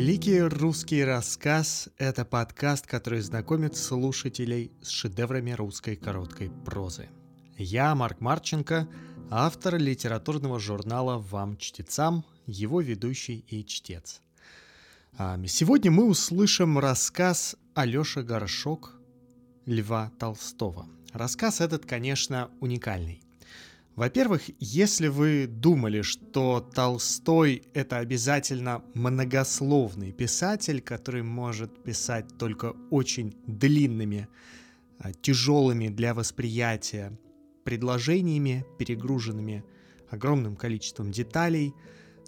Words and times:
Великий 0.00 0.40
русский 0.40 1.04
рассказ– 1.04 1.90
это 1.98 2.24
подкаст, 2.24 2.86
который 2.86 3.20
знакомит 3.20 3.76
слушателей 3.76 4.72
с 4.80 4.88
шедеврами 4.88 5.50
русской 5.50 5.94
короткой 5.94 6.50
прозы. 6.64 7.10
Я 7.58 7.94
Марк 7.94 8.18
Марченко, 8.22 8.88
автор 9.28 9.76
литературного 9.76 10.58
журнала 10.58 11.18
«Вам, 11.18 11.58
чтецам», 11.58 12.24
его 12.46 12.80
ведущий 12.80 13.44
и 13.46 13.62
чтец. 13.62 14.22
А, 15.18 15.38
сегодня 15.46 15.90
мы 15.90 16.06
услышим 16.06 16.78
рассказ 16.78 17.56
Алёша 17.74 18.22
Горшок 18.22 18.94
Льва 19.66 20.10
Толстого. 20.18 20.86
Рассказ 21.12 21.60
этот, 21.60 21.84
конечно, 21.84 22.50
уникальный. 22.60 23.22
Во-первых, 23.96 24.42
если 24.58 25.08
вы 25.08 25.46
думали, 25.46 26.02
что 26.02 26.60
Толстой— 26.60 27.64
это 27.74 27.98
обязательно 27.98 28.82
многословный 28.94 30.12
писатель, 30.12 30.80
который 30.80 31.22
может 31.22 31.82
писать 31.82 32.26
только 32.38 32.74
очень 32.90 33.36
длинными, 33.46 34.28
а, 34.98 35.12
тяжелыми 35.12 35.88
для 35.88 36.14
восприятия 36.14 37.18
предложениями, 37.64 38.64
перегруженными 38.78 39.64
огромным 40.08 40.56
количеством 40.56 41.10
деталей, 41.10 41.74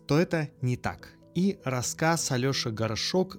то 0.06 0.19
это 0.19 0.51
не 0.61 0.77
так. 0.77 1.15
И 1.34 1.59
рассказ 1.65 2.31
Алёша 2.33 2.70
Горшок 2.70 3.39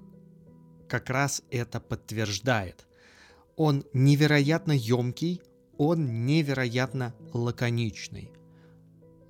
как 0.88 1.10
раз 1.10 1.42
это 1.50 1.80
подтверждает. 1.80 2.86
Он 3.56 3.84
невероятно 3.92 4.72
емкий, 4.72 5.40
он 5.78 6.26
невероятно 6.26 7.14
лаконичный. 7.32 8.32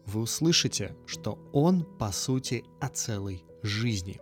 Вы 0.07 0.21
услышите, 0.21 0.97
что 1.07 1.39
он, 1.53 1.85
по 1.99 2.13
сути, 2.13 2.65
о 2.81 2.89
целой 2.89 3.45
жизни. 3.63 4.21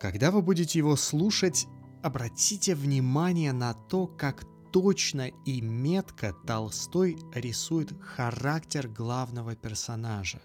Когда 0.00 0.30
вы 0.30 0.42
будете 0.42 0.78
его 0.78 0.96
слушать, 0.96 1.66
обратите 2.02 2.74
внимание 2.74 3.52
на 3.52 3.72
то, 3.74 4.06
как 4.06 4.44
точно 4.72 5.28
и 5.44 5.60
метко 5.60 6.34
Толстой 6.46 7.18
рисует 7.34 7.92
характер 8.00 8.88
главного 8.88 9.54
персонажа. 9.54 10.42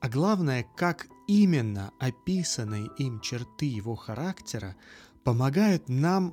А 0.00 0.08
главное, 0.08 0.64
как 0.76 1.06
именно 1.26 1.92
описанные 1.98 2.88
им 2.98 3.20
черты 3.20 3.66
его 3.66 3.96
характера 3.96 4.76
помогают 5.24 5.88
нам 5.88 6.32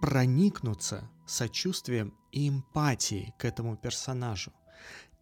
проникнуться 0.00 1.10
сочувствием 1.30 2.14
и 2.32 2.48
эмпатией 2.48 3.34
к 3.38 3.44
этому 3.44 3.76
персонажу. 3.76 4.52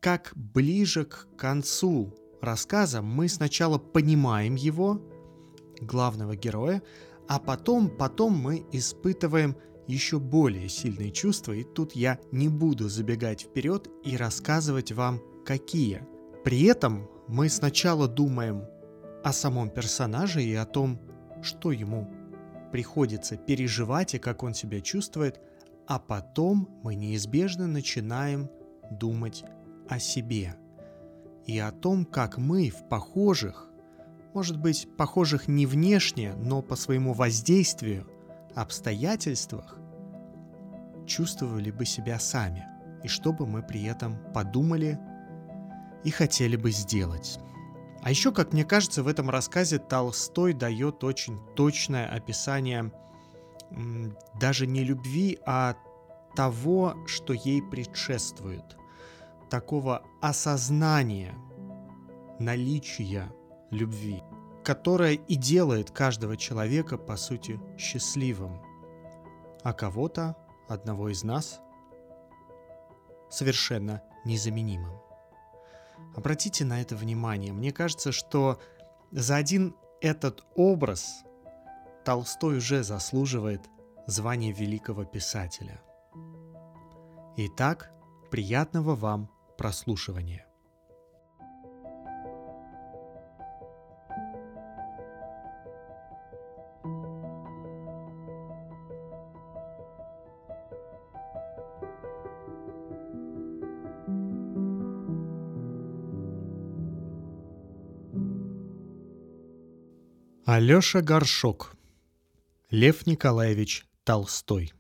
Как 0.01 0.33
ближе 0.35 1.05
к 1.05 1.27
концу 1.37 2.15
рассказа 2.41 3.03
мы 3.03 3.29
сначала 3.29 3.79
понимаем 3.79 4.55
его, 4.55 5.03
главного 5.81 6.37
героя, 6.37 6.83
а 7.29 7.39
потом, 7.39 7.89
потом 7.89 8.37
мы 8.37 8.67
испытываем 8.73 9.57
еще 9.87 10.19
более 10.19 10.69
сильные 10.69 11.11
чувства, 11.11 11.53
и 11.53 11.65
тут 11.65 11.93
я 11.93 12.19
не 12.31 12.49
буду 12.49 12.89
забегать 12.89 13.43
вперед 13.43 13.89
и 14.05 14.17
рассказывать 14.17 14.93
вам, 14.93 15.21
какие. 15.45 16.07
При 16.45 16.65
этом 16.65 17.09
мы 17.27 17.49
сначала 17.49 18.07
думаем 18.07 18.65
о 19.25 19.33
самом 19.33 19.71
персонаже 19.71 20.43
и 20.43 20.55
о 20.55 20.67
том, 20.67 21.01
что 21.43 21.73
ему 21.73 22.09
приходится 22.71 23.37
переживать 23.37 24.15
и 24.15 24.19
как 24.19 24.43
он 24.43 24.55
себя 24.55 24.81
чувствует, 24.81 25.41
а 25.89 25.99
потом 25.99 26.69
мы 26.83 26.95
неизбежно 26.95 27.67
начинаем 27.67 28.51
думать 28.91 29.43
о 29.89 29.99
себе 29.99 30.55
и 31.47 31.59
о 31.59 31.73
том, 31.73 32.05
как 32.05 32.37
мы 32.37 32.69
в 32.69 32.87
похожих, 32.91 33.71
может 34.35 34.59
быть, 34.59 34.87
похожих 34.99 35.49
не 35.49 35.65
внешне, 35.65 36.35
но 36.35 36.61
по 36.61 36.77
своему 36.77 37.15
воздействию, 37.15 38.07
обстоятельствах 38.55 39.79
чувствовали 41.07 41.71
бы 41.71 41.87
себя 41.87 42.19
сами, 42.19 42.67
и 43.03 43.09
что 43.09 43.33
бы 43.33 43.47
мы 43.47 43.63
при 43.63 43.85
этом 43.85 44.19
подумали 44.35 44.99
и 46.05 46.11
хотели 46.11 46.57
бы 46.57 46.71
сделать. 46.71 47.41
А 48.03 48.11
еще, 48.11 48.31
как 48.31 48.53
мне 48.53 48.65
кажется, 48.67 49.03
в 49.03 49.09
этом 49.09 49.31
рассказе 49.31 49.79
Толстой 49.79 50.53
дает 50.53 51.03
очень 51.03 51.39
точное 51.57 52.07
описание 52.07 52.93
даже 54.41 54.67
не 54.67 54.85
любви, 54.85 55.39
а 55.47 55.77
того, 56.39 56.95
что 57.05 57.33
ей 57.33 57.61
предшествует. 57.61 58.77
Такого 59.51 60.05
осознания 60.21 61.35
наличия 62.39 63.33
любви, 63.73 64.23
которая 64.63 65.15
и 65.15 65.35
делает 65.35 65.91
каждого 65.91 66.37
человека, 66.37 66.97
по 66.97 67.17
сути, 67.17 67.59
счастливым, 67.77 68.63
а 69.65 69.73
кого-то, 69.73 70.37
одного 70.69 71.09
из 71.09 71.25
нас, 71.25 71.61
совершенно 73.29 74.01
незаменимым. 74.25 74.97
Обратите 76.15 76.65
на 76.65 76.81
это 76.81 76.95
внимание. 76.95 77.53
Мне 77.53 77.73
кажется, 77.73 78.13
что 78.13 78.61
за 79.11 79.35
один 79.35 79.75
этот 80.01 80.45
образ 80.55 81.25
Толстой 82.05 82.59
уже 82.59 82.85
заслуживает 82.85 83.63
звания 84.07 84.53
великого 84.53 85.05
писателя. 85.05 85.81
Итак, 87.41 87.93
приятного 88.33 88.97
вам 88.97 89.31
прослушивания. 89.57 90.45
Алёша 110.45 111.03
Горшок. 111.03 111.77
Лев 112.71 113.07
Николаевич 113.07 113.87
Толстой. 114.03 114.73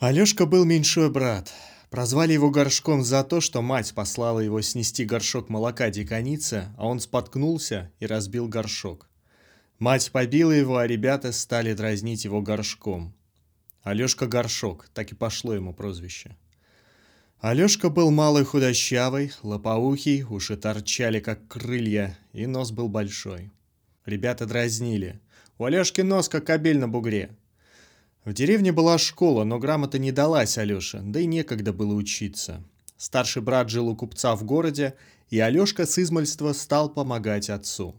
Алёшка 0.00 0.46
был 0.46 0.64
меньшой 0.64 1.10
брат. 1.10 1.52
Прозвали 1.90 2.32
его 2.32 2.50
горшком 2.50 3.02
за 3.02 3.24
то, 3.24 3.40
что 3.40 3.62
мать 3.62 3.94
послала 3.94 4.38
его 4.38 4.60
снести 4.62 5.04
горшок 5.04 5.48
молока 5.48 5.90
диконице, 5.90 6.68
а 6.76 6.86
он 6.86 7.00
споткнулся 7.00 7.90
и 7.98 8.06
разбил 8.06 8.46
горшок. 8.46 9.08
Мать 9.80 10.12
побила 10.12 10.52
его, 10.52 10.76
а 10.76 10.86
ребята 10.86 11.32
стали 11.32 11.72
дразнить 11.72 12.24
его 12.24 12.40
горшком. 12.40 13.12
Алёшка 13.82 14.28
Горшок, 14.28 14.88
так 14.94 15.10
и 15.10 15.16
пошло 15.16 15.52
ему 15.52 15.74
прозвище. 15.74 16.36
Алёшка 17.40 17.90
был 17.90 18.12
малый 18.12 18.44
худощавый, 18.44 19.32
лопоухий, 19.42 20.22
уши 20.22 20.56
торчали, 20.56 21.18
как 21.18 21.48
крылья, 21.48 22.16
и 22.32 22.46
нос 22.46 22.70
был 22.70 22.88
большой. 22.88 23.50
Ребята 24.06 24.46
дразнили. 24.46 25.18
У 25.58 25.64
Алёшки 25.64 26.02
нос, 26.02 26.28
как 26.28 26.46
кобель 26.46 26.78
на 26.78 26.86
бугре. 26.86 27.30
В 28.28 28.34
деревне 28.34 28.72
была 28.72 28.98
школа, 28.98 29.44
но 29.44 29.58
грамота 29.58 29.98
не 29.98 30.12
далась 30.12 30.58
Алёше, 30.58 31.00
да 31.02 31.18
и 31.20 31.24
некогда 31.24 31.72
было 31.72 31.94
учиться. 31.94 32.62
Старший 32.98 33.40
брат 33.40 33.70
жил 33.70 33.88
у 33.88 33.96
купца 33.96 34.36
в 34.36 34.44
городе, 34.44 34.92
и 35.30 35.38
Алёшка 35.38 35.86
с 35.86 35.98
измальства 35.98 36.52
стал 36.52 36.90
помогать 36.90 37.48
отцу. 37.48 37.94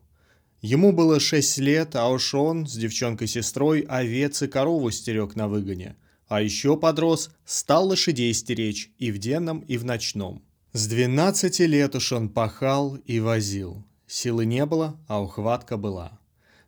Ему 0.62 0.92
было 0.92 1.20
шесть 1.20 1.58
лет, 1.58 1.96
а 1.96 2.10
уж 2.10 2.36
он 2.36 2.68
с 2.68 2.74
девчонкой-сестрой 2.74 3.80
овец 3.90 4.44
и 4.44 4.48
корову 4.48 4.92
стерег 4.92 5.36
на 5.36 5.48
выгоне– 5.48 5.96
а 6.28 6.44
еще 6.44 6.78
подрос, 6.78 7.32
стал 7.44 7.88
лошадей 7.88 8.32
стеречь 8.36 8.92
и 9.00 9.12
в 9.12 9.18
денном, 9.18 9.62
и 9.62 9.78
в 9.80 9.84
ночном. 9.84 10.44
С 10.74 10.86
двенадцати 10.86 11.64
лет 11.64 11.96
уж 11.96 12.12
он 12.12 12.30
пахал 12.30 12.98
и 13.08 13.20
возил. 13.20 13.84
Силы 14.06 14.46
не 14.46 14.68
было, 14.68 14.96
а 15.08 15.24
ухватка 15.24 15.75
была. 15.75 16.20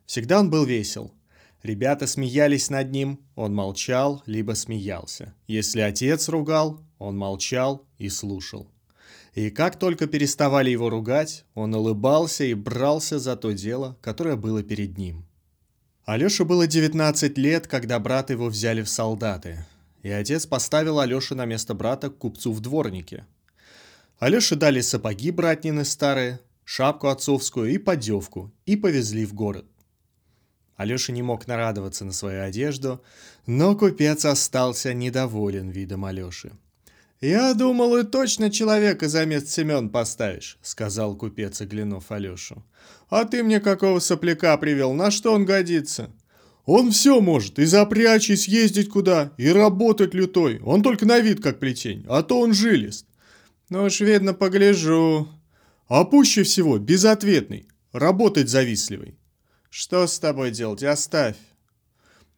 Всегда 0.04 0.40
он 0.40 0.50
был 0.50 0.64
весел. 0.64 1.14
Ребята 1.62 2.06
смеялись 2.06 2.70
над 2.70 2.90
ним, 2.90 3.20
он 3.36 3.54
молчал, 3.54 4.22
либо 4.26 4.52
смеялся. 4.52 5.34
Если 5.46 5.80
отец 5.80 6.28
ругал, 6.28 6.80
он 6.98 7.16
молчал 7.16 7.86
и 7.98 8.08
слушал. 8.08 8.68
И 9.34 9.50
как 9.50 9.78
только 9.78 10.06
переставали 10.06 10.70
его 10.70 10.90
ругать, 10.90 11.44
он 11.54 11.74
улыбался 11.74 12.44
и 12.44 12.54
брался 12.54 13.18
за 13.18 13.36
то 13.36 13.52
дело, 13.52 13.96
которое 14.00 14.36
было 14.36 14.62
перед 14.62 14.98
ним– 14.98 15.24
Алёше 16.04 16.44
было 16.44 16.66
19 16.66 17.38
лет, 17.38 17.68
когда 17.68 18.00
брат 18.00 18.30
его 18.30 18.48
взяли 18.48 18.82
в 18.82 18.88
солдаты, 18.88 19.64
и 20.02 20.10
отец 20.10 20.46
поставил 20.46 20.98
Алёшу 20.98 21.36
на 21.36 21.44
место 21.44 21.74
брата 21.74 22.10
к 22.10 22.18
купцу 22.18 22.52
в 22.52 22.60
дворнике. 22.60 23.24
Алёше 24.18 24.56
дали 24.56 24.80
сапоги 24.80 25.30
братнины 25.30 25.84
старые, 25.84 26.40
шапку 26.64 27.06
отцовскую 27.06 27.72
и 27.72 27.78
поддевку, 27.78 28.52
и 28.66 28.76
повезли 28.76 29.24
в 29.24 29.32
город. 29.32 29.64
Алёша 30.76 31.12
не 31.12 31.22
мог 31.22 31.46
нарадоваться 31.46 32.04
на 32.04 32.12
свою 32.12 32.42
одежду, 32.42 33.02
но 33.46 33.76
купец 33.76 34.24
остался 34.24 34.94
недоволен 34.94 35.70
видом 35.70 36.04
Алёши. 36.04 36.52
«Я 37.22 37.54
думал, 37.54 37.96
и 37.98 38.02
точно 38.02 38.50
человека 38.50 39.08
за 39.08 39.24
мест 39.26 39.48
Семен 39.48 39.90
поставишь»,— 39.90 40.58
сказал 40.62 41.14
купец, 41.14 41.60
оглянув 41.60 42.10
Алешу. 42.10 42.64
«А 43.10 43.24
ты 43.24 43.44
мне 43.44 43.60
какого 43.60 44.00
сопляка 44.00 44.56
привел? 44.56 44.92
На 44.92 45.12
что 45.12 45.32
он 45.32 45.44
годится?» 45.44 46.10
«Он 46.64 46.90
все 46.90 47.20
может, 47.20 47.60
и 47.60 47.64
запрячь, 47.64 48.28
и 48.30 48.36
съездить 48.36 48.88
куда, 48.88 49.32
и 49.36 49.48
работать 49.48 50.14
лютой. 50.14 50.60
Он 50.64 50.82
только 50.82 51.06
на 51.06 51.20
вид 51.20 51.40
как 51.40 51.60
плетень, 51.60 52.04
а 52.08 52.24
то 52.24 52.40
он 52.40 52.54
жилист». 52.54 53.06
«Ну 53.68 53.84
уж 53.84 54.00
видно, 54.00 54.34
погляжу». 54.34 55.28
«А 55.88 56.04
пуще 56.04 56.42
всего 56.42 56.78
безответный, 56.78 57.68
работать 57.92 58.48
завистливый». 58.48 59.16
«Что 59.74 60.06
с 60.06 60.18
тобой 60.18 60.50
делать? 60.50 60.82
Оставь». 60.82 61.38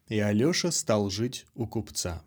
И 0.07 0.17
Алеша 0.19 0.71
стал 0.71 1.09
жить 1.09 1.45
у 1.53 1.67
купца. 1.67 2.23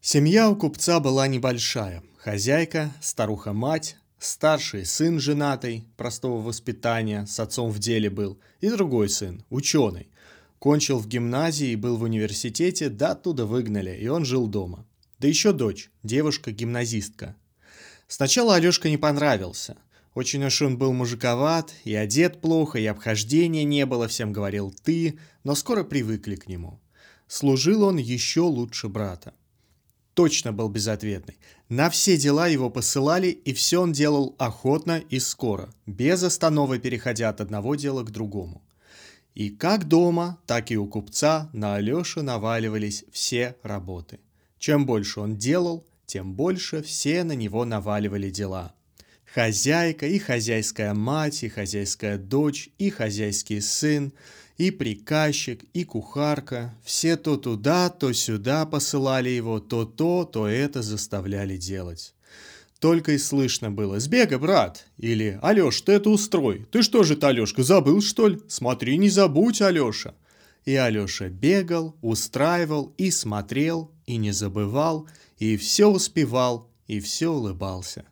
Семья 0.00 0.50
у 0.50 0.56
купца 0.56 0.98
была 0.98 1.28
небольшая. 1.28 2.02
Хозяйка, 2.16 2.92
старуха-мать, 3.00 3.98
старший 4.18 4.84
сын 4.84 5.20
женатый, 5.20 5.84
простого 5.96 6.42
воспитания, 6.42 7.24
с 7.26 7.38
отцом 7.38 7.70
в 7.70 7.78
деле 7.78 8.10
был, 8.10 8.40
и 8.60 8.68
другой 8.68 9.10
сын, 9.10 9.44
ученый. 9.48 10.10
Кончил 10.58 10.98
в 10.98 11.06
гимназии 11.06 11.76
был 11.76 11.96
в 11.96 12.02
университете, 12.02 12.88
да 12.88 13.12
оттуда 13.12 13.46
выгнали, 13.46 13.96
и 13.96 14.08
он 14.08 14.24
жил 14.24 14.48
дома. 14.48 14.88
Да 15.20 15.28
еще 15.28 15.52
дочь, 15.52 15.88
девушка-гимназистка. 16.02 17.36
Сначала 18.08 18.56
Алешка 18.56 18.90
не 18.90 18.96
понравился. 18.96 19.76
Очень 20.14 20.44
уж 20.44 20.62
он 20.62 20.78
был 20.78 20.92
мужиковат, 20.92 21.74
и 21.84 21.94
одет 21.94 22.40
плохо, 22.40 22.78
и 22.78 22.86
обхождения 22.86 23.64
не 23.64 23.86
было, 23.86 24.08
всем 24.08 24.32
говорил 24.32 24.74
«ты», 24.82 25.18
но 25.44 25.54
скоро 25.54 25.84
привыкли 25.84 26.36
к 26.36 26.48
нему. 26.48 26.80
Служил 27.26 27.82
он 27.82 27.98
еще 27.98 28.40
лучше 28.40 28.88
брата 28.88 29.34
точно 30.18 30.52
был 30.52 30.68
безответный. 30.68 31.38
На 31.68 31.90
все 31.90 32.16
дела 32.16 32.48
его 32.48 32.70
посылали, 32.70 33.28
и 33.28 33.52
все 33.52 33.80
он 33.80 33.92
делал 33.92 34.34
охотно 34.36 34.98
и 34.98 35.20
скоро, 35.20 35.68
без 35.86 36.24
остановы 36.24 36.80
переходя 36.80 37.28
от 37.28 37.40
одного 37.40 37.76
дела 37.76 38.02
к 38.02 38.10
другому. 38.10 38.60
И 39.36 39.48
как 39.48 39.86
дома, 39.86 40.40
так 40.44 40.72
и 40.72 40.76
у 40.76 40.88
купца 40.88 41.48
на 41.52 41.76
Алешу 41.76 42.24
наваливались 42.24 43.04
все 43.12 43.54
работы. 43.62 44.18
Чем 44.58 44.86
больше 44.86 45.20
он 45.20 45.36
делал, 45.36 45.86
тем 46.04 46.34
больше 46.34 46.82
все 46.82 47.22
на 47.22 47.36
него 47.36 47.64
наваливали 47.64 48.28
дела. 48.28 48.74
Хозяйка 49.34 50.06
и 50.06 50.18
хозяйская 50.18 50.94
мать, 50.94 51.42
и 51.42 51.48
хозяйская 51.48 52.16
дочь, 52.16 52.70
и 52.78 52.88
хозяйский 52.88 53.60
сын, 53.60 54.12
и 54.56 54.70
приказчик, 54.70 55.62
и 55.74 55.84
кухарка, 55.84 56.74
все 56.82 57.16
то 57.16 57.36
туда, 57.36 57.90
то 57.90 58.12
сюда 58.14 58.64
посылали 58.64 59.28
его, 59.28 59.60
то 59.60 59.84
то, 59.84 60.24
то 60.24 60.48
это 60.48 60.80
заставляли 60.80 61.58
делать. 61.58 62.14
Только 62.80 63.12
и 63.12 63.18
слышно 63.18 63.70
было 63.70 64.00
«Сбегай, 64.00 64.38
брат!» 64.38 64.86
или 64.96 65.38
«Алеш, 65.42 65.82
ты 65.82 65.92
это 65.92 66.10
устрой! 66.10 66.66
Ты 66.70 66.82
что 66.82 67.02
же 67.02 67.16
ты, 67.16 67.26
Алешка, 67.26 67.62
забыл, 67.62 68.00
что 68.00 68.28
ли? 68.28 68.40
Смотри, 68.48 68.96
не 68.96 69.10
забудь, 69.10 69.60
Алеша!» 69.60 70.14
И 70.64 70.74
Алеша 70.74 71.28
бегал, 71.28 71.96
устраивал 72.02 72.94
и 72.96 73.10
смотрел, 73.10 73.90
и 74.06 74.16
не 74.16 74.32
забывал, 74.32 75.08
и 75.38 75.56
все 75.56 75.86
успевал, 75.86 76.70
и 76.86 77.00
все 77.00 77.28
улыбался. 77.28 78.04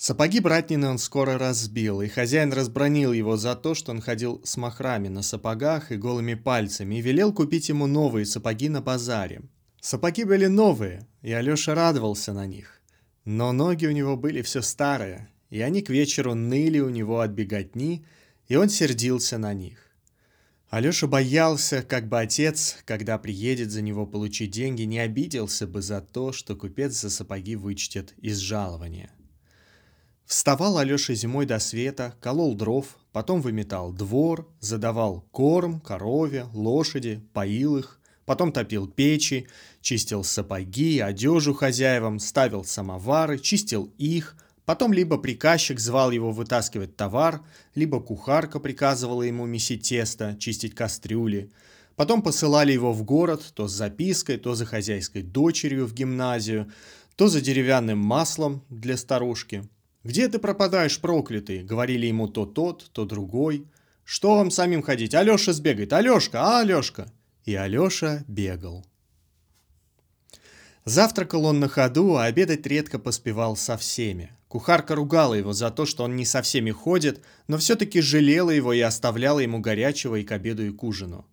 Сапоги 0.00 0.38
братнины 0.38 0.86
он 0.86 0.98
скоро 0.98 1.38
разбил, 1.38 2.02
и 2.02 2.06
хозяин 2.06 2.52
разбронил 2.52 3.12
его 3.12 3.36
за 3.36 3.56
то, 3.56 3.74
что 3.74 3.90
он 3.90 4.00
ходил 4.00 4.40
с 4.44 4.56
махрами 4.56 5.08
на 5.08 5.22
сапогах 5.22 5.90
и 5.90 5.96
голыми 5.96 6.34
пальцами, 6.34 6.94
и 6.94 7.00
велел 7.00 7.32
купить 7.32 7.68
ему 7.68 7.88
новые 7.88 8.24
сапоги 8.24 8.68
на 8.68 8.80
базаре. 8.80 9.42
Сапоги 9.80 10.22
были 10.22 10.46
новые, 10.46 11.08
и 11.20 11.32
Алеша 11.32 11.74
радовался 11.74 12.32
на 12.32 12.46
них. 12.46 12.80
Но 13.24 13.50
ноги 13.50 13.86
у 13.86 13.90
него 13.90 14.16
были 14.16 14.40
все 14.42 14.62
старые, 14.62 15.30
и 15.50 15.60
они 15.62 15.82
к 15.82 15.90
вечеру 15.90 16.34
ныли 16.34 16.78
у 16.78 16.90
него 16.90 17.18
от 17.18 17.32
беготни, 17.32 18.06
и 18.46 18.54
он 18.54 18.68
сердился 18.68 19.36
на 19.36 19.52
них. 19.52 19.78
Алеша 20.70 21.08
боялся, 21.08 21.82
как 21.82 22.08
бы 22.08 22.20
отец, 22.20 22.76
когда 22.84 23.18
приедет 23.18 23.72
за 23.72 23.82
него 23.82 24.06
получить 24.06 24.52
деньги, 24.52 24.82
не 24.82 25.00
обиделся 25.00 25.66
бы 25.66 25.82
за 25.82 26.00
то, 26.00 26.30
что 26.30 26.54
купец 26.54 26.92
за 26.92 27.10
сапоги 27.10 27.56
вычтет 27.56 28.14
из 28.18 28.36
жалования. 28.38 29.10
Вставал 30.28 30.76
Алеша 30.76 31.14
зимой 31.14 31.46
до 31.46 31.58
света, 31.58 32.14
колол 32.20 32.54
дров, 32.54 32.98
потом 33.12 33.40
выметал 33.40 33.94
двор, 33.94 34.46
задавал 34.60 35.24
корм 35.30 35.80
корове, 35.80 36.44
лошади, 36.52 37.22
поил 37.32 37.78
их, 37.78 37.98
потом 38.26 38.52
топил 38.52 38.86
печи, 38.86 39.46
чистил 39.80 40.22
сапоги, 40.24 40.98
одежу 40.98 41.54
хозяевам, 41.54 42.18
ставил 42.18 42.62
самовары, 42.62 43.38
чистил 43.38 43.90
их, 43.96 44.36
потом 44.66 44.92
либо 44.92 45.16
приказчик 45.16 45.80
звал 45.80 46.10
его 46.10 46.30
вытаскивать 46.30 46.94
товар, 46.94 47.40
либо 47.74 47.98
кухарка 47.98 48.60
приказывала 48.60 49.22
ему 49.22 49.46
месить 49.46 49.88
тесто, 49.88 50.36
чистить 50.38 50.74
кастрюли. 50.74 51.50
Потом 51.96 52.20
посылали 52.20 52.70
его 52.70 52.92
в 52.92 53.02
город 53.02 53.50
то 53.54 53.66
с 53.66 53.72
запиской, 53.72 54.36
то 54.36 54.54
за 54.54 54.66
хозяйской 54.66 55.22
дочерью 55.22 55.86
в 55.86 55.94
гимназию, 55.94 56.70
то 57.16 57.28
за 57.28 57.40
деревянным 57.40 57.98
маслом 57.98 58.62
для 58.68 58.98
старушки– 58.98 59.66
«Где 60.08 60.26
ты 60.30 60.38
пропадаешь, 60.38 61.00
проклятый?»— 61.00 61.62
говорили 61.70 62.06
ему 62.06 62.28
то 62.28 62.46
тот, 62.46 62.90
то 62.92 63.04
другой. 63.04 63.66
«Что 64.04 64.36
вам 64.36 64.50
самим 64.50 64.80
ходить? 64.80 65.14
Алеша 65.14 65.52
сбегает! 65.52 65.92
Алешка, 65.92 66.40
а, 66.40 66.60
Алешка!» 66.60 67.12
И 67.44 67.54
Алеша 67.54 68.24
бегал. 68.26 68.86
Завтракал 70.86 71.44
он 71.44 71.60
на 71.60 71.68
ходу, 71.68 72.16
а 72.16 72.24
обедать 72.24 72.66
редко 72.66 72.98
поспевал 72.98 73.54
со 73.54 73.76
всеми. 73.76 74.30
Кухарка 74.48 74.94
ругала 74.94 75.34
его 75.34 75.52
за 75.52 75.70
то, 75.70 75.84
что 75.84 76.04
он 76.04 76.16
не 76.16 76.24
со 76.24 76.40
всеми 76.40 76.70
ходит, 76.70 77.22
но 77.46 77.58
все-таки 77.58 78.00
жалела 78.00 78.48
его 78.48 78.72
и 78.72 78.80
оставляла 78.80 79.40
ему 79.40 79.58
горячего 79.60 80.16
и 80.16 80.24
к 80.24 80.32
обеду, 80.32 80.66
и 80.66 80.70
к 80.70 80.82
ужину. 80.84 81.26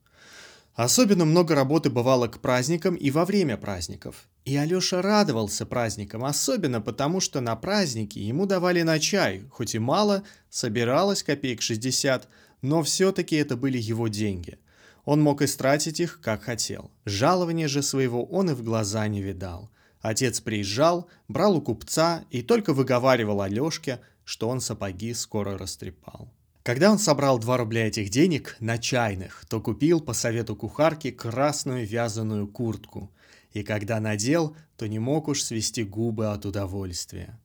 Особенно 0.76 1.24
много 1.24 1.56
работы 1.56 1.90
бывало 1.90 2.28
к 2.28 2.42
праздникам 2.42 2.96
и 2.96 3.10
во 3.10 3.24
время 3.24 3.56
праздников. 3.56 4.28
И 4.44 4.58
Алеша 4.58 5.02
радовался 5.02 5.66
праздникам, 5.66 6.26
особенно 6.26 6.82
потому, 6.82 7.22
что 7.22 7.40
на 7.40 7.56
праздники 7.56 8.20
ему 8.20 8.46
давали 8.46 8.82
на 8.82 9.00
чай, 9.00 9.46
хоть 9.50 9.74
и 9.74 9.80
мало, 9.80 10.24
собиралось 10.50 11.24
копеек 11.24 11.62
60, 11.62 12.28
но 12.62 12.84
все-таки 12.84 13.38
это 13.38 13.56
были 13.56 13.78
его 13.78 14.10
деньги. 14.10 14.60
Он 15.06 15.22
мог 15.22 15.42
истратить 15.42 16.02
их, 16.02 16.20
как 16.22 16.44
хотел. 16.44 16.92
Жалования 17.06 17.70
же 17.70 17.82
своего 17.82 18.26
он 18.26 18.50
и 18.50 18.54
в 18.54 18.62
глаза 18.62 19.08
не 19.08 19.22
видал. 19.22 19.72
Отец 20.02 20.42
приезжал, 20.42 21.08
брал 21.30 21.56
у 21.56 21.62
купца 21.62 22.26
и 22.32 22.42
только 22.42 22.74
выговаривал 22.74 23.42
Алешке, 23.42 24.02
что 24.26 24.50
он 24.50 24.60
сапоги 24.60 25.14
скоро 25.14 25.58
растрепал. 25.58 26.35
Когда 26.66 26.92
он 26.92 26.98
собрал 26.98 27.38
2 27.38 27.58
рубля 27.58 27.86
этих 27.86 28.10
денег 28.10 28.58
на 28.60 28.80
чайных, 28.80 29.46
то 29.48 29.62
купил 29.62 30.02
по 30.02 30.14
совету 30.14 30.56
кухарки 30.56 31.12
красную 31.12 31.86
вязаную 31.86 32.48
куртку. 32.48 33.12
И 33.54 33.62
когда 33.62 34.00
надел, 34.00 34.58
то 34.76 34.88
не 34.88 34.98
мог 34.98 35.28
уж 35.28 35.44
свести 35.44 35.84
губы 35.84 36.32
от 36.32 36.44
удовольствия. 36.44 37.40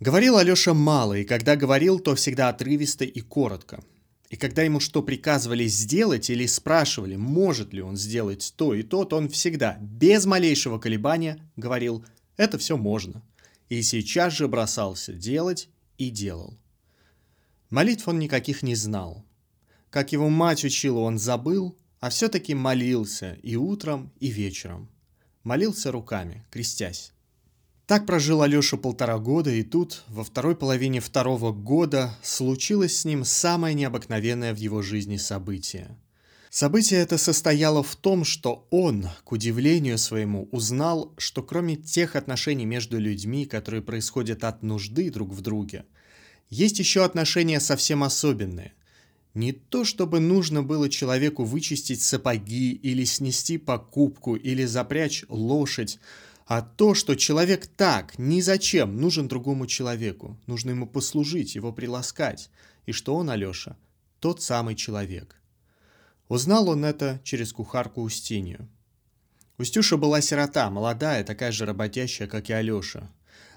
Говорил 0.00 0.38
Алеша 0.38 0.72
мало, 0.72 1.12
и 1.12 1.24
когда 1.24 1.56
говорил, 1.56 2.00
то 2.00 2.14
всегда 2.14 2.48
отрывисто 2.48 3.04
и 3.04 3.20
коротко. 3.20 3.84
И 4.30 4.36
когда 4.36 4.62
ему 4.62 4.80
что 4.80 5.02
приказывали 5.02 5.66
сделать 5.66 6.30
или 6.30 6.46
спрашивали, 6.46 7.16
может 7.16 7.74
ли 7.74 7.82
он 7.82 7.98
сделать 7.98 8.54
то 8.56 8.72
и 8.72 8.82
то, 8.82 9.04
то 9.04 9.18
он 9.18 9.28
всегда, 9.28 9.76
без 9.78 10.24
малейшего 10.24 10.78
колебания, 10.78 11.38
говорил 11.56 12.02
«это 12.38 12.56
все 12.56 12.78
можно». 12.78 13.22
И 13.68 13.82
сейчас 13.82 14.32
же 14.32 14.48
бросался 14.48 15.12
делать 15.12 15.68
и 15.98 16.08
делал. 16.08 16.56
Молитв 17.72 18.06
он 18.06 18.18
никаких 18.18 18.62
не 18.62 18.74
знал. 18.74 19.24
Как 19.88 20.12
его 20.12 20.28
мать 20.28 20.62
учила, 20.62 20.98
он 20.98 21.18
забыл, 21.18 21.74
а 22.00 22.10
все-таки 22.10 22.54
молился 22.54 23.38
и 23.42 23.56
утром, 23.56 24.12
и 24.20 24.28
вечером. 24.28 24.90
Молился 25.42 25.90
руками, 25.90 26.44
крестясь. 26.50 27.12
Так 27.86 28.04
прожил 28.04 28.42
Алеша 28.42 28.76
полтора 28.76 29.18
года, 29.18 29.50
и 29.50 29.62
тут, 29.62 30.04
во 30.08 30.22
второй 30.22 30.54
половине 30.54 31.00
второго 31.00 31.50
года, 31.50 32.14
случилось 32.22 32.98
с 32.98 33.04
ним 33.06 33.24
самое 33.24 33.74
необыкновенное 33.74 34.52
в 34.52 34.58
его 34.58 34.82
жизни 34.82 35.16
событие. 35.16 35.96
Событие 36.50 37.00
это 37.00 37.16
состояло 37.16 37.82
в 37.82 37.96
том, 37.96 38.26
что 38.26 38.68
он, 38.70 39.08
к 39.24 39.32
удивлению 39.32 39.96
своему, 39.96 40.46
узнал, 40.52 41.14
что 41.16 41.42
кроме 41.42 41.76
тех 41.76 42.16
отношений 42.16 42.66
между 42.66 42.98
людьми, 42.98 43.46
которые 43.46 43.80
происходят 43.80 44.44
от 44.44 44.62
нужды 44.62 45.10
друг 45.10 45.30
в 45.32 45.40
друге– 45.40 45.86
есть 46.52 46.78
еще 46.78 47.02
отношения 47.02 47.60
совсем 47.60 48.04
особенные. 48.04 48.74
Не 49.32 49.52
то, 49.52 49.84
чтобы 49.84 50.20
нужно 50.20 50.62
было 50.62 50.90
человеку 50.90 51.44
вычистить 51.44 52.02
сапоги 52.02 52.72
или 52.72 53.04
снести 53.04 53.56
покупку 53.56 54.36
или 54.36 54.66
запрячь 54.66 55.24
лошадь, 55.30 55.98
а 56.44 56.60
то, 56.60 56.92
что 56.92 57.14
человек 57.14 57.66
так, 57.66 58.18
ни 58.18 58.42
зачем, 58.42 59.00
нужен 59.00 59.28
другому 59.28 59.66
человеку, 59.66 60.38
нужно 60.46 60.70
ему 60.70 60.86
послужить, 60.86 61.54
его 61.54 61.72
приласкать, 61.72 62.50
и 62.84 62.92
что 62.92 63.14
он, 63.14 63.30
Алеша, 63.30 63.78
тот 64.20 64.42
самый 64.42 64.74
человек. 64.74 65.40
Узнал 66.28 66.68
он 66.68 66.84
это 66.84 67.22
через 67.24 67.54
кухарку 67.54 68.02
Устинью. 68.02 68.68
Устюша 69.56 69.96
была 69.96 70.20
сирота, 70.20 70.68
молодая, 70.68 71.24
такая 71.24 71.50
же 71.50 71.64
работящая, 71.64 72.28
как 72.28 72.50
и 72.50 72.52
Алеша. 72.52 73.10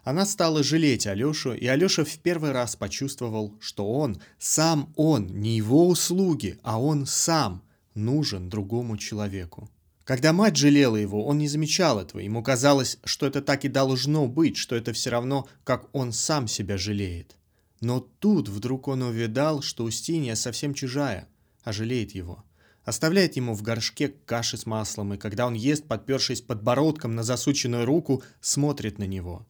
Она 0.05 0.27
стала 0.27 0.62
жалеть 0.62 1.07
Алешу, 1.07 1.55
и 1.55 1.65
Алеша 1.65 2.05
в 2.05 2.19
первый 2.19 2.51
раз 2.51 2.75
почувствовал, 2.75 3.55
что 3.59 3.91
он, 3.91 4.21
сам 4.38 4.93
он, 4.95 5.25
не 5.25 5.57
его 5.57 5.88
услуги, 5.88 6.59
а 6.62 6.79
он 6.79 7.07
сам 7.07 7.63
нужен 7.95 8.47
другому 8.47 8.97
человеку. 8.97 9.67
Когда 10.03 10.31
мать 10.31 10.57
жалела 10.57 10.95
его, 10.95 11.25
он 11.25 11.39
не 11.39 11.47
замечал 11.47 12.00
этого. 12.00 12.21
Ему 12.21 12.43
казалось, 12.43 13.00
что 13.03 13.25
это 13.25 13.41
так 13.41 13.65
и 13.65 13.67
должно 13.67 14.27
быть, 14.27 14.57
что 14.57 14.75
это 14.75 14.93
все 14.93 15.09
равно, 15.09 15.50
как 15.63 15.89
он 15.91 16.12
сам 16.13 16.47
себя 16.47 16.77
жалеет. 16.77 17.35
Но 17.81 18.00
тут 18.00 18.47
вдруг 18.47 18.88
он 18.88 19.01
увидал, 19.01 19.63
что 19.63 19.85
Устинья 19.85 20.35
совсем 20.35 20.75
чужая, 20.75 21.27
а 21.63 21.74
жалеет 21.74 22.12
его. 22.12 22.45
Оставляет 22.83 23.38
ему 23.38 23.55
в 23.55 23.63
горшке 23.63 24.09
каши 24.09 24.57
с 24.57 24.67
маслом, 24.67 25.15
и 25.15 25.17
когда 25.17 25.47
он 25.47 25.55
ест, 25.55 25.88
подпершись 25.88 26.41
подбородком 26.41 27.15
на 27.15 27.24
засученную 27.24 27.85
руку, 27.85 28.21
смотрит 28.39 29.00
на 29.00 29.05
него. 29.05 29.47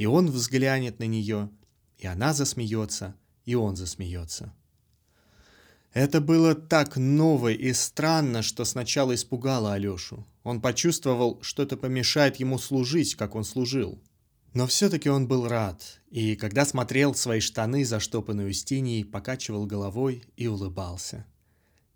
И 0.00 0.06
он 0.06 0.30
взглянет 0.30 0.98
на 0.98 1.04
нее, 1.04 1.50
и 1.98 2.06
она 2.06 2.32
засмеется, 2.32 3.14
и 3.44 3.54
он 3.54 3.76
засмеется. 3.76 4.54
Это 5.92 6.22
было 6.22 6.54
так 6.54 6.96
ново 6.96 7.52
и 7.52 7.74
странно, 7.74 8.40
что 8.40 8.64
сначала 8.64 9.14
испугало 9.14 9.74
Алешу. 9.74 10.26
Он 10.42 10.62
почувствовал, 10.62 11.38
что 11.42 11.64
это 11.64 11.76
помешает 11.76 12.36
ему 12.36 12.58
служить, 12.58 13.14
как 13.14 13.34
он 13.34 13.44
служил. 13.44 14.02
Но 14.54 14.66
все-таки 14.66 15.10
он 15.10 15.28
был 15.28 15.46
рад, 15.46 16.00
и 16.10 16.34
когда 16.34 16.64
смотрел 16.64 17.14
свои 17.14 17.40
штаны, 17.40 17.84
заштопанные 17.84 18.48
Устиньей, 18.48 19.04
покачивал 19.04 19.66
головой 19.66 20.24
и 20.34 20.46
улыбался. 20.46 21.26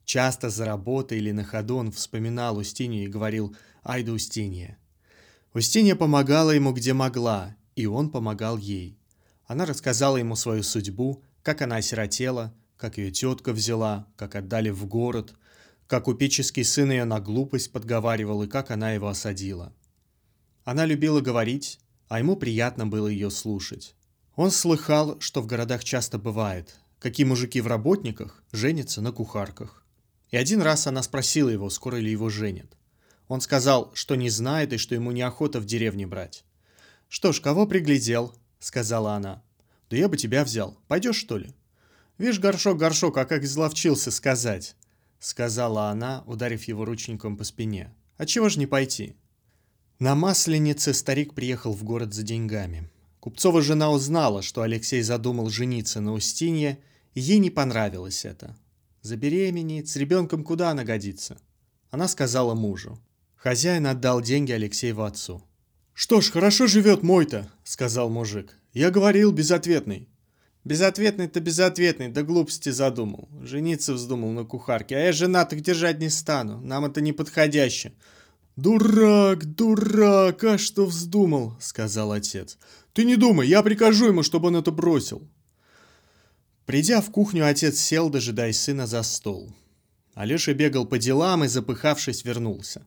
Часто 0.05 0.51
за 0.51 0.67
работой 0.67 1.17
или 1.17 1.31
на 1.31 1.45
ходу 1.45 1.77
он 1.77 1.91
вспоминал 1.91 2.59
Устинью 2.59 3.05
и 3.05 3.09
говорил 3.09 3.57
«Ай 3.83 4.03
да 4.03 4.13
Устинья». 4.13 4.77
Устинья 5.55 5.97
помогала 5.97 6.51
ему 6.51 6.75
где 6.75 6.93
могла, 6.93 7.57
и 7.77 7.87
он 7.87 8.11
помогал 8.11 8.59
ей. 8.59 8.99
Она 9.47 9.67
рассказала 9.67 10.17
ему 10.17 10.37
свою 10.37 10.63
судьбу, 10.63 11.23
как 11.43 11.63
она 11.63 11.77
осиротела– 11.77 12.55
как 12.77 12.99
ее 12.99 13.11
тетка 13.11 13.53
взяла, 13.53 14.07
как 14.17 14.35
отдали 14.35 14.71
в 14.71 14.87
город, 14.87 15.35
как 15.87 16.05
купеческий 16.05 16.65
сын 16.65 16.91
ее 16.91 17.05
на 17.05 17.21
глупость 17.21 17.73
подговаривал 17.73 18.43
и 18.43 18.47
как 18.47 18.71
она 18.71 18.93
его 18.93 19.09
осадила. 19.09 19.73
Она 20.65 20.87
любила 20.87 21.21
говорить, 21.21 21.81
а 22.09 22.19
ему 22.19 22.37
приятно 22.37 22.87
было 22.87 23.09
ее 23.09 23.31
слушать. 23.31 23.95
Он 24.37 24.51
слыхал, 24.51 25.21
что 25.21 25.41
в 25.41 25.47
городах 25.47 25.85
часто 25.85 26.19
бывает, 26.19 26.77
какие 26.99 27.25
мужики 27.25 27.61
в 27.61 27.67
работниках 27.67 28.43
женятся 28.53 29.01
на 29.01 29.13
кухарках. 29.13 29.85
И 30.31 30.37
один 30.37 30.61
раз 30.63 30.87
она 30.87 31.03
спросила 31.03 31.49
его, 31.49 31.71
скоро 31.71 31.97
ли 31.97 32.11
его 32.11 32.29
женят. 32.29 32.77
Он 33.29 33.41
сказал, 33.41 33.93
что 33.95 34.17
не 34.17 34.31
знает 34.31 34.73
и 34.73 34.77
что 34.77 34.95
ему 34.95 35.13
неохота 35.13 35.61
в 35.61 35.65
деревне 35.65 36.07
брать. 36.07 36.45
«Что 37.15 37.33
ж, 37.33 37.41
кого 37.41 37.65
приглядел?»— 37.65 38.35
сказала 38.59 39.13
она. 39.13 39.41
«Да 39.89 39.97
я 39.97 40.09
бы 40.09 40.17
тебя 40.17 40.43
взял. 40.43 40.77
Пойдешь, 40.89 41.15
что 41.15 41.39
ли?» 41.39 41.55
«Вишь, 42.19 42.41
горшок, 42.41 42.77
горшок, 42.77 43.17
а 43.19 43.25
как 43.25 43.45
изловчился 43.45 44.11
сказать!»— 44.11 44.75
сказала 45.21 45.91
она, 45.91 46.25
ударив 46.27 46.65
его 46.65 46.85
рученьком 46.85 47.37
по 47.37 47.45
спине. 47.45 47.95
«А 48.17 48.27
чего 48.27 48.49
ж 48.49 48.57
не 48.57 48.67
пойти?» 48.67 49.15
На 50.01 50.17
Масленице 50.17 50.93
старик 50.93 51.35
приехал 51.35 51.73
в 51.73 51.85
город 51.85 52.13
за 52.13 52.25
деньгами. 52.25 52.91
Купцова 53.21 53.63
жена 53.63 53.93
узнала, 53.93 54.43
что 54.43 54.63
Алексей 54.63 55.03
задумал 55.03 55.51
жениться 55.51 56.01
на 56.01 56.15
Устинье, 56.15 56.81
и 57.13 57.21
ей 57.21 57.39
не 57.39 57.51
понравилось 57.51 58.25
это. 58.25 58.57
Забеременеет, 59.03 59.89
с 59.89 59.95
ребенком 59.95 60.43
куда 60.43 60.71
она 60.71 60.83
годится? 60.83 61.39
Она 61.93 62.09
сказала 62.09 62.55
мужу. 62.55 62.99
Хозяин 63.37 63.87
отдал 63.87 64.21
деньги 64.21 64.51
Алексееву 64.51 65.05
отцу. 65.05 65.45
«Что 65.95 66.21
ж, 66.21 66.31
хорошо 66.31 66.67
живет 66.67 67.03
мой-то»,— 67.03 67.51
сказал 67.65 68.11
мужик. 68.11 68.59
«Я 68.73 68.91
говорил, 68.91 69.33
безответный. 69.33 70.09
Безответный-то 70.65 71.41
безответный, 71.41 72.09
да 72.09 72.23
глупости 72.23 72.71
задумал. 72.71 73.29
Жениться 73.43 73.93
вздумал 73.93 74.31
на 74.31 74.45
кухарке, 74.45 74.97
а 74.97 75.01
я 75.01 75.13
женатых 75.13 75.61
держать 75.61 76.01
не 76.01 76.09
стану, 76.09 76.61
нам 76.61 76.85
это 76.87 77.01
не 77.01 77.13
подходяще. 77.13 77.93
«Дурак, 78.57 79.45
дурак, 79.45 80.45
а 80.45 80.59
что 80.59 80.87
вздумал?»— 80.87 81.57
сказал 81.61 82.13
отец. 82.13 82.57
«Ты 82.93 83.05
не 83.05 83.17
думай, 83.17 83.49
я 83.49 83.63
прикажу 83.63 84.07
ему, 84.07 84.23
чтобы 84.23 84.49
он 84.49 84.57
это 84.57 84.71
бросил». 84.71 85.29
Придя 86.65 87.01
в 87.01 87.11
кухню, 87.11 87.47
отец 87.47 87.79
сел, 87.79 88.09
дожидаясь 88.09 88.61
сына 88.61 88.87
за 88.87 89.03
стол. 89.03 89.53
Алеша 90.15 90.55
бегал 90.55 90.87
по 90.87 90.99
делам 90.99 91.45
и, 91.45 91.49
запыхавшись, 91.49 92.25
вернулся. 92.25 92.87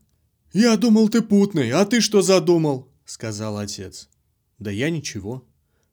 «Я 0.53 0.77
думал, 0.77 1.09
ты 1.09 1.21
путный, 1.21 1.69
а 1.71 1.85
ты 1.85 1.99
что 1.99 2.21
задумал?»— 2.21 2.87
сказал 3.07 3.57
отец. 3.57 4.09
«Да 4.59 4.69
я 4.69 4.91
ничего», 4.91 5.43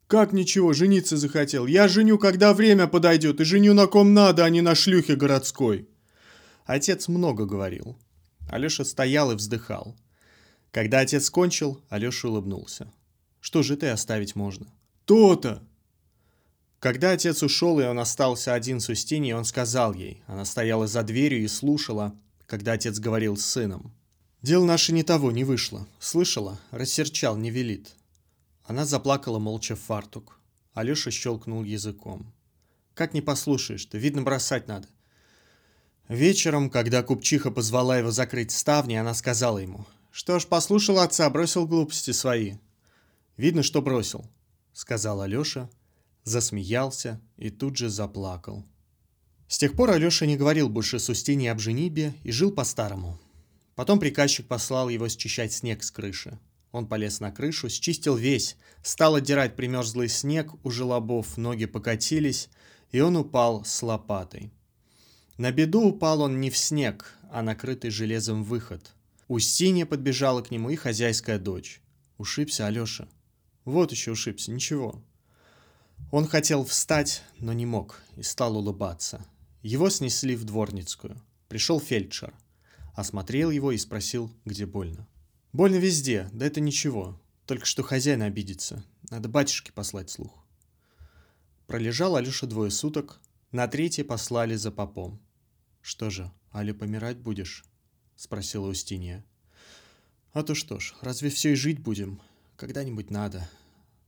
как 0.07 0.33
ничего, 0.33 0.75
жениться 0.75 1.17
захотел? 1.17 1.67
Я 1.67 1.89
женю, 1.89 2.19
когда 2.19 2.53
время 2.53 2.87
подойдет, 2.87 3.41
и 3.41 3.45
женю 3.45 3.73
на 3.73 3.87
ком 3.87 4.13
надо, 4.13 4.45
а 4.45 4.51
не 4.51 4.61
на 4.61 4.75
шлюхе 4.75 5.17
городской. 5.17 5.89
Отец 6.67 7.09
много 7.09 7.47
говорил. 7.47 7.99
Алеша 8.51 8.85
стоял 8.85 9.33
и 9.33 9.35
вздыхал. 9.35 9.97
Когда 10.71 11.01
отец 11.01 11.31
кончил, 11.31 11.83
Алеша 11.89 12.29
улыбнулся. 12.29 12.93
Что 13.41 13.63
же 13.63 13.77
ты 13.77 13.89
оставить 13.89 14.37
можно? 14.37 14.67
То-то! 15.05 15.63
Когда 16.81 17.13
отец 17.13 17.43
ушел, 17.43 17.81
и 17.81 17.85
он 17.85 17.99
остался 17.99 18.53
один 18.53 18.81
с 18.81 18.91
Устиньей, 18.91 19.33
он 19.33 19.47
сказал 19.47 19.95
ей. 19.95 20.23
Она 20.27 20.45
стояла 20.45 20.87
за 20.87 21.03
дверью 21.03 21.43
и 21.43 21.49
слушала, 21.49 22.15
когда 22.47 22.73
отец 22.73 22.99
говорил 22.99 23.39
с 23.39 23.45
сыном. 23.47 23.95
«Дело 24.45 24.67
наше 24.67 24.93
не 24.93 25.03
того, 25.03 25.33
не 25.33 25.43
вышло. 25.43 25.89
Слышала? 25.99 26.61
Рассерчал, 26.71 27.35
не 27.39 27.51
велит. 27.51 27.95
Она 28.65 28.85
заплакала 28.85 29.39
молча 29.39 29.75
в 29.75 29.81
фартук. 29.81 30.39
Алеша 30.75 31.11
щелкнул 31.11 31.65
языком. 31.65 32.31
«Как 32.93 33.15
не 33.15 33.23
послушаешь-то? 33.23 33.97
Видно, 33.97 34.21
бросать 34.21 34.69
надо». 34.69 34.87
Вечером, 36.09 36.69
когда 36.69 37.03
купчиха 37.03 37.51
позвала 37.51 37.97
его 37.97 38.11
закрыть 38.11 38.51
ставни, 38.51 38.97
она 38.97 39.15
сказала 39.15 39.57
ему. 39.57 39.87
«Что 40.11 40.39
ж, 40.39 40.47
послушал 40.47 40.99
отца, 40.99 41.31
бросил 41.31 41.67
глупости 41.67 42.11
свои». 42.11 42.57
«Видно, 43.39 43.63
что 43.63 43.81
бросил»,— 43.81 44.27
сказал 44.75 45.23
Алеша, 45.23 45.71
засмеялся 46.25 47.19
и 47.39 47.49
тут 47.49 47.79
же 47.79 47.89
заплакал. 47.89 48.67
С 49.49 49.57
тех 49.57 49.73
пор 49.73 49.93
Алеша 49.93 50.27
не 50.27 50.37
говорил 50.37 50.69
больше 50.69 50.99
с 50.99 51.09
Устиньей 51.09 51.51
об 51.51 51.61
женибе 51.61 52.13
и 52.25 52.31
жил 52.31 52.53
по-старому. 52.53 53.19
Потом 53.75 53.99
приказчик 53.99 54.47
послал 54.47 54.89
его 54.89 55.09
счищать 55.09 55.53
снег 55.53 55.83
с 55.83 55.91
крыши. 55.91 56.39
Он 56.73 56.87
полез 56.87 57.21
на 57.21 57.31
крышу, 57.31 57.69
счистил 57.69 58.17
весь, 58.17 58.57
стал 58.83 59.15
отдирать 59.15 59.57
примерзлый 59.57 60.09
снег 60.09 60.53
у 60.65 60.71
желобов, 60.71 61.37
ноги 61.37 61.67
покатились, 61.67 62.49
и 62.91 63.01
он 63.01 63.17
упал 63.17 63.65
с 63.65 63.83
лопатой. 63.83 64.53
На 65.39 65.51
беду 65.51 65.83
упал 65.83 66.21
он 66.21 66.41
не 66.41 66.51
в 66.51 66.57
снег, 66.57 67.13
а 67.31 67.43
накрытый 67.43 67.91
железом 67.91 68.45
выход. 68.45 68.93
Устинья 69.29 69.87
подбежала 69.87 70.43
к 70.43 70.51
нему 70.51 70.71
и 70.71 70.77
хозяйская 70.77 71.39
дочь. 71.39 71.81
Ушибся 72.19 72.67
Алеша. 72.67 73.09
Вот 73.65 73.91
еще 73.91 74.13
ушибся, 74.13 74.53
ничего. 74.53 75.03
Он 76.11 76.27
хотел 76.27 76.65
встать, 76.65 77.23
но 77.39 77.53
не 77.53 77.67
мог, 77.67 78.01
и 78.17 78.23
стал 78.23 78.57
улыбаться. 78.57 79.25
Его 79.63 79.91
снесли 79.91 80.37
в 80.37 80.45
дворницкую. 80.45 81.21
Пришел 81.49 81.81
фельдшер. 81.81 82.35
Осмотрел 82.95 83.51
его 83.51 83.73
и 83.73 83.79
спросил, 83.79 84.33
где 84.45 84.67
больно. 84.67 85.07
Больно 85.53 85.77
везде, 85.77 86.29
да 86.33 86.47
это 86.47 86.61
ничего. 86.61 87.21
Только 87.47 87.67
что 87.67 87.83
хозяин 87.83 88.23
обидится. 88.23 88.85
Надо 89.11 89.29
батюшке 89.29 89.73
послать 89.73 90.11
слух. 90.11 90.45
Пролежал 91.67 92.17
Алеша 92.17 92.47
двое 92.47 92.71
суток. 92.71 93.21
На 93.51 93.67
третье 93.69 94.05
послали 94.05 94.55
за 94.55 94.71
попом. 94.71 95.21
«Что 95.81 96.09
же, 96.09 96.31
Али, 96.51 96.73
помирать 96.73 97.19
будешь?»— 97.19 97.65
спросила 98.17 98.69
Устинья. 98.69 99.25
«А 100.33 100.43
то 100.43 100.55
что 100.55 100.79
ж, 100.79 100.95
разве 101.03 101.31
все 101.31 101.53
и 101.53 101.57
жить 101.57 101.81
будем? 101.81 102.21
Когда-нибудь 102.57 103.11
надо». 103.11 103.49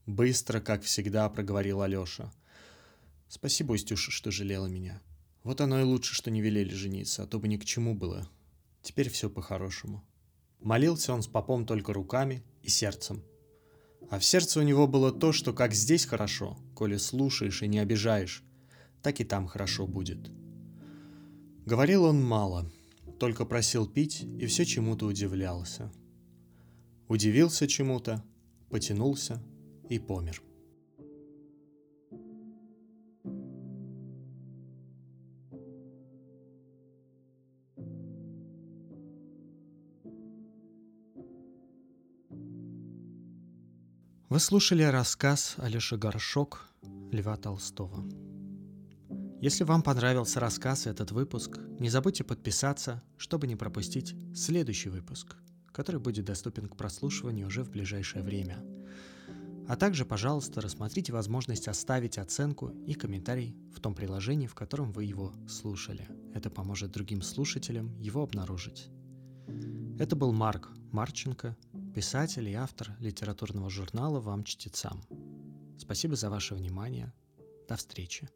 Быстро, 0.05 0.59
как 0.59 0.83
всегда, 0.83 1.29
проговорил 1.29 1.81
Алеша. 1.81 2.31
«Спасибо, 3.27 3.73
Устюша, 3.73 4.11
что 4.11 4.31
жалела 4.31 4.67
меня. 4.67 5.01
Вот 5.43 5.61
оно 5.61 5.79
и 5.79 5.83
лучше, 5.83 6.15
что 6.15 6.31
не 6.31 6.41
велели 6.41 6.73
жениться, 6.73 7.23
а 7.23 7.27
то 7.27 7.39
бы 7.39 7.47
ни 7.47 7.57
к 7.57 7.65
чему 7.65 7.93
было. 7.93 8.27
Теперь 8.81 9.09
все 9.09 9.29
по-хорошему». 9.29 10.03
Молился 10.59 11.13
он 11.13 11.21
с 11.21 11.27
попом 11.27 11.65
только 11.65 11.93
руками 11.93 12.43
и 12.63 12.69
сердцем. 12.69 13.23
А 14.09 14.19
в 14.19 14.25
сердце 14.25 14.59
у 14.59 14.63
него 14.63 14.87
было 14.87 15.11
то, 15.11 15.31
что 15.31 15.53
как 15.53 15.73
здесь 15.73 16.05
хорошо, 16.05 16.57
коли 16.75 16.97
слушаешь 16.97 17.61
и 17.61 17.67
не 17.67 17.79
обижаешь, 17.79 18.43
так 19.01 19.19
и 19.19 19.23
там 19.23 19.47
хорошо 19.47 19.85
будет. 19.85 20.31
Говорил 21.65 22.05
он 22.05 22.23
мало, 22.23 22.71
только 23.19 23.45
просил 23.45 23.87
пить 23.87 24.23
и 24.23 24.45
все 24.45 24.65
чему-то 24.65 25.05
удивлялся. 25.05 25.91
Удивился 27.07 27.67
чему-то, 27.67 28.23
потянулся 28.69 29.43
и 29.89 29.99
помер. 29.99 30.41
Вы 44.29 44.41
слушали 44.41 44.83
рассказ 44.83 45.55
Алеши 45.55 45.95
Горшок 45.95 46.67
Льва 47.13 47.37
Толстого. 47.37 48.03
Если 49.39 49.63
вам 49.63 49.81
понравился 49.81 50.41
рассказ 50.41 50.85
и 50.85 50.89
этот 50.89 51.11
выпуск, 51.11 51.57
не 51.79 51.89
забудьте 51.89 52.25
подписаться, 52.25 53.01
чтобы 53.15 53.47
не 53.47 53.55
пропустить 53.55 54.15
следующий 54.35 54.89
выпуск, 54.89 55.37
который 55.71 56.01
будет 56.01 56.25
доступен 56.25 56.67
к 56.67 56.75
прослушиванию 56.75 57.47
уже 57.47 57.63
в 57.63 57.71
ближайшее 57.71 58.21
время. 58.21 58.61
А 59.65 59.77
также, 59.77 60.03
пожалуйста, 60.03 60.59
рассмотрите 60.59 61.13
возможность 61.13 61.69
оставить 61.69 62.17
оценку 62.17 62.71
и 62.85 62.95
комментарий 62.95 63.55
в 63.73 63.79
том 63.79 63.95
приложении, 63.95 64.47
в 64.47 64.55
котором 64.55 64.91
вы 64.91 65.05
его 65.05 65.31
слушали. 65.47 66.05
Это 66.33 66.49
поможет 66.49 66.91
другим 66.91 67.21
слушателям 67.21 67.97
его 68.01 68.23
обнаружить. 68.23 68.89
Это 69.99 70.15
был 70.15 70.31
Марк 70.31 70.69
Марченко, 70.91 71.55
писатель 71.93 72.47
и 72.49 72.53
автор 72.53 72.95
литературного 72.99 73.69
журнала 73.69 74.19
«Вам 74.19 74.43
чтецам». 74.43 75.01
Спасибо 75.77 76.15
за 76.15 76.29
ваше 76.29 76.55
внимание. 76.55 77.13
До 77.67 77.75
встречи. 77.75 78.29